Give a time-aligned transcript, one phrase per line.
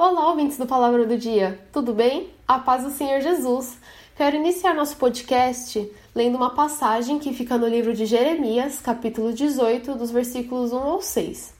[0.00, 2.30] Olá, ouvintes do Palavra do Dia, tudo bem?
[2.46, 3.78] A paz do Senhor Jesus.
[4.16, 9.96] Quero iniciar nosso podcast lendo uma passagem que fica no livro de Jeremias, capítulo 18,
[9.96, 11.52] dos versículos 1 ao 6.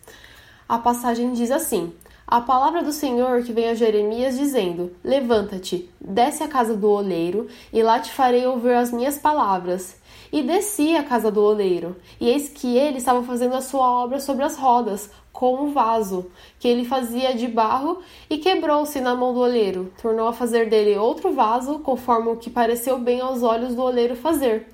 [0.69, 1.93] A passagem diz assim:
[2.24, 7.49] A palavra do Senhor que vem a Jeremias dizendo: Levanta-te, desce à casa do oleiro,
[7.73, 9.97] e lá te farei ouvir as minhas palavras.
[10.33, 14.21] E desci à casa do oleiro, e eis que ele estava fazendo a sua obra
[14.21, 19.32] sobre as rodas, com um vaso, que ele fazia de barro, e quebrou-se na mão
[19.32, 19.92] do oleiro.
[20.02, 24.16] Tornou a fazer dele outro vaso, conforme o que pareceu bem aos olhos do oleiro
[24.16, 24.66] fazer.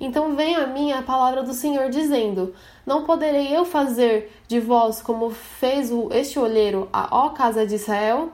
[0.00, 2.54] Então vem a mim a palavra do Senhor dizendo:
[2.86, 8.30] Não poderei eu fazer de vós como fez este olheiro, a ó casa de Israel?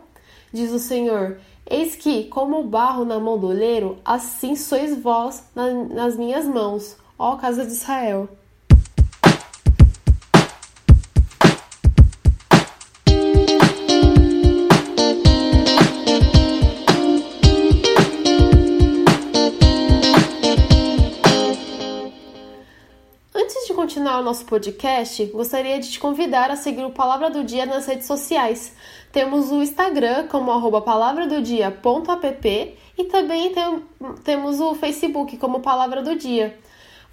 [0.53, 1.39] Diz o Senhor:
[1.69, 6.47] Eis que, como o barro na mão do oleiro, assim sois vós na, nas minhas
[6.47, 8.29] mãos, ó casa de Israel.
[23.35, 27.45] Antes de continuar o nosso podcast, gostaria de te convidar a seguir o Palavra do
[27.45, 28.73] Dia nas redes sociais.
[29.13, 33.83] Temos o Instagram como arroba palavradodia.app e também tem,
[34.23, 36.59] temos o Facebook como Palavra do Dia.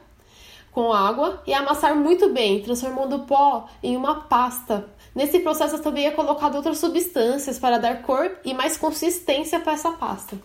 [0.71, 4.89] com água e amassar muito bem, transformando o pó em uma pasta.
[5.13, 9.91] Nesse processo também é colocado outras substâncias para dar cor e mais consistência para essa
[9.91, 10.39] pasta.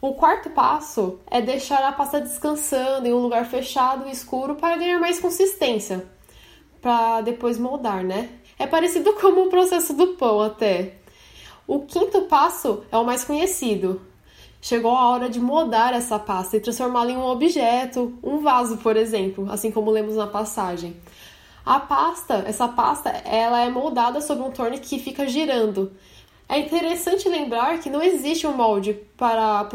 [0.00, 4.78] O quarto passo é deixar a pasta descansando em um lugar fechado e escuro para
[4.78, 6.08] ganhar mais consistência,
[6.82, 8.28] para depois moldar, né?
[8.58, 10.96] É parecido com o processo do pão até.
[11.66, 14.02] O quinto passo é o mais conhecido,
[14.60, 18.96] chegou a hora de moldar essa pasta e transformá-la em um objeto, um vaso, por
[18.96, 20.96] exemplo, assim como lemos na passagem.
[21.64, 25.92] A pasta, essa pasta, ela é moldada sobre um torno que fica girando.
[26.48, 29.66] É interessante lembrar que não existe um molde para,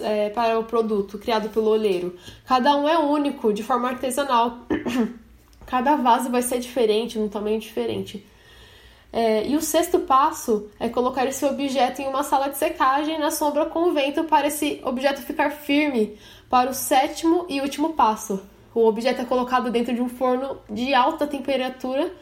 [0.00, 2.14] é, para o produto criado pelo olheiro.
[2.44, 4.58] Cada um é único, de forma artesanal.
[5.70, 8.26] Cada vaso vai ser diferente, num tamanho diferente.
[9.12, 13.30] É, e o sexto passo é colocar esse objeto em uma sala de secagem na
[13.30, 18.42] sombra com vento para esse objeto ficar firme para o sétimo e último passo.
[18.74, 22.12] O objeto é colocado dentro de um forno de alta temperatura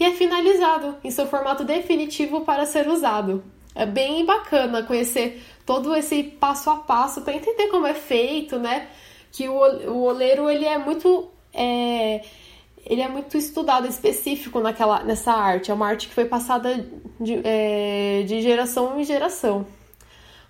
[0.00, 3.44] e é finalizado em seu formato definitivo para ser usado.
[3.72, 8.88] É bem bacana conhecer todo esse passo a passo para entender como é feito, né?
[9.30, 12.22] Que o, o oleiro ele é muito é,
[12.86, 15.72] ele é muito estudado, específico naquela, nessa arte.
[15.72, 16.86] É uma arte que foi passada
[17.20, 19.66] de, é, de geração em geração.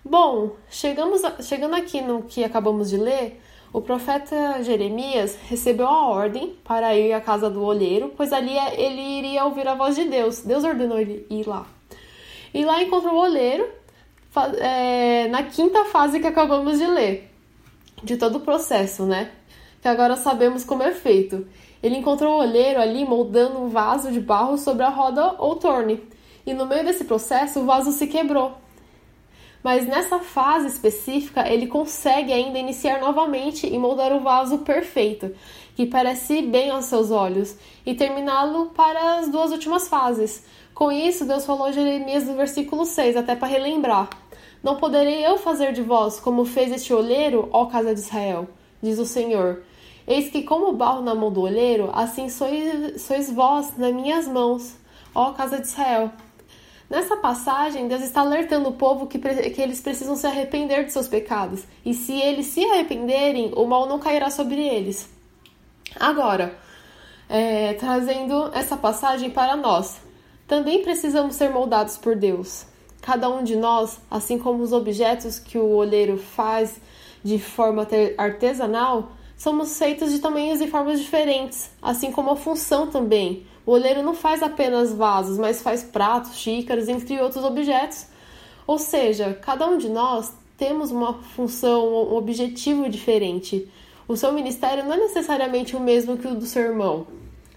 [0.04, 3.40] Bom, chegamos a, chegando aqui no que acabamos de ler,
[3.72, 9.00] o profeta Jeremias recebeu a ordem para ir à casa do olheiro, pois ali ele
[9.00, 10.40] iria ouvir a voz de Deus.
[10.40, 11.66] Deus ordenou ele ir lá.
[12.52, 13.66] E lá encontrou o olheiro
[14.60, 17.30] é, na quinta fase que acabamos de ler,
[18.02, 19.30] de todo o processo, né?
[19.80, 21.46] Que agora sabemos como é feito.
[21.86, 26.02] Ele encontrou o olheiro ali moldando um vaso de barro sobre a roda ou torne,
[26.44, 28.54] e no meio desse processo o vaso se quebrou.
[29.62, 35.32] Mas nessa fase específica, ele consegue ainda iniciar novamente e moldar o vaso perfeito,
[35.76, 37.54] que parece bem aos seus olhos,
[37.86, 40.44] e terminá-lo para as duas últimas fases.
[40.74, 44.10] Com isso, Deus falou a Jeremias no versículo 6, até para relembrar:
[44.60, 48.48] Não poderei eu fazer de vós como fez este olheiro, ó casa de Israel,
[48.82, 49.62] diz o Senhor.
[50.06, 54.76] Eis que, como barro na mão do olheiro, assim sois, sois vós nas minhas mãos,
[55.14, 56.12] ó casa de Israel.
[56.88, 61.08] Nessa passagem, Deus está alertando o povo que, que eles precisam se arrepender de seus
[61.08, 65.10] pecados, e se eles se arrependerem, o mal não cairá sobre eles.
[65.98, 66.56] Agora,
[67.28, 70.00] é, trazendo essa passagem para nós,
[70.46, 72.66] também precisamos ser moldados por Deus.
[73.02, 76.80] Cada um de nós, assim como os objetos que o olheiro faz
[77.24, 77.86] de forma
[78.16, 83.46] artesanal, somos feitos de tamanhos e formas diferentes, assim como a função também.
[83.66, 88.06] O oleiro não faz apenas vasos, mas faz pratos, xícaras, entre outros objetos.
[88.66, 93.68] Ou seja, cada um de nós temos uma função, um objetivo diferente.
[94.08, 97.06] O seu ministério não é necessariamente o mesmo que o do seu irmão.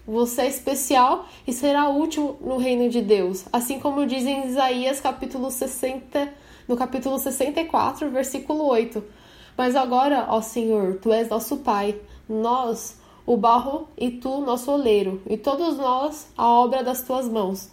[0.06, 5.00] Você é especial e será útil no reino de Deus, assim como diz em Isaías
[5.00, 6.32] capítulo 60,
[6.66, 9.19] no capítulo 64, versículo 8.
[9.56, 15.20] Mas agora, ó Senhor, tu és nosso Pai, nós o barro e tu, nosso oleiro,
[15.28, 17.70] e todos nós a obra das tuas mãos.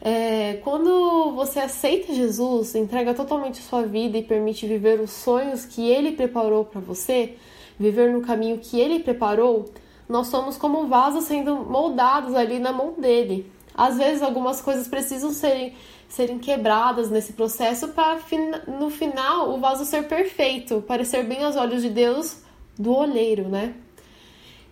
[0.00, 5.88] É, quando você aceita Jesus, entrega totalmente sua vida e permite viver os sonhos que
[5.88, 7.36] Ele preparou para você,
[7.78, 9.66] viver no caminho que Ele preparou,
[10.08, 13.50] nós somos como vasos sendo moldados ali na mão dele.
[13.76, 15.74] Às vezes algumas coisas precisam serem,
[16.08, 18.18] serem quebradas nesse processo para
[18.66, 22.42] no final o vaso ser perfeito, parecer bem aos olhos de Deus
[22.78, 23.74] do olheiro, né?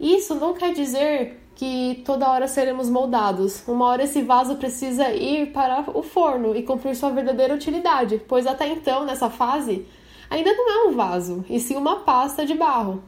[0.01, 3.63] Isso não quer dizer que toda hora seremos moldados.
[3.69, 8.47] Uma hora esse vaso precisa ir para o forno e cumprir sua verdadeira utilidade, pois
[8.47, 9.87] até então, nessa fase,
[10.29, 13.03] ainda não é um vaso, e sim uma pasta de barro.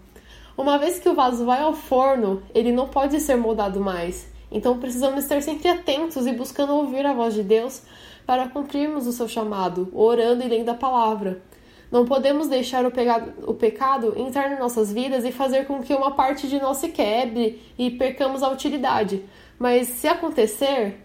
[0.56, 4.35] Uma vez que o vaso vai ao forno, ele não pode ser moldado mais.
[4.50, 7.82] Então precisamos estar sempre atentos e buscando ouvir a voz de Deus
[8.24, 11.42] para cumprirmos o seu chamado, orando e lendo a palavra.
[11.90, 15.94] Não podemos deixar o pecado, o pecado entrar em nossas vidas e fazer com que
[15.94, 19.22] uma parte de nós se quebre e percamos a utilidade.
[19.58, 21.00] Mas se acontecer,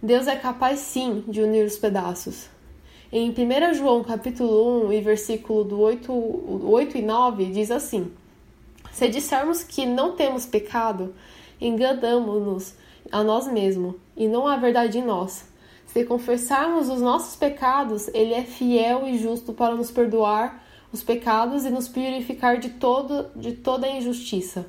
[0.00, 2.48] Deus é capaz sim de unir os pedaços.
[3.12, 8.12] Em 1 João capítulo 1 e versículo do 8, 8 e 9 diz assim:
[8.92, 11.14] Se dissermos que não temos pecado,
[11.60, 12.74] enganamos-nos
[13.10, 15.46] a nós mesmos, e não há verdade em nós.
[15.86, 21.64] Se confessarmos os nossos pecados, Ele é fiel e justo para nos perdoar os pecados
[21.64, 24.66] e nos purificar de, todo, de toda injustiça.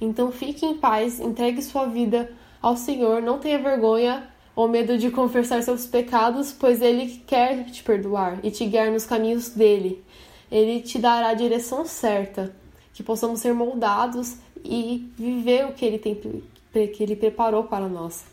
[0.00, 2.32] Então fique em paz, entregue sua vida
[2.62, 7.82] ao Senhor, não tenha vergonha ou medo de confessar seus pecados, pois Ele quer te
[7.82, 10.04] perdoar e te guiar nos caminhos dele.
[10.50, 12.54] Ele te dará a direção certa,
[12.92, 18.24] que possamos ser moldados e viver o que Ele, tem, que ele preparou para nós.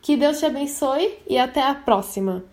[0.00, 2.44] Que Deus te abençoe e até a próxima!